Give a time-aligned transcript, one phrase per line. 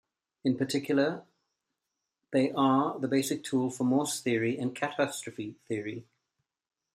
[0.43, 1.23] In particular,
[2.31, 6.07] they are the basic tool for Morse theory and catastrophe theory.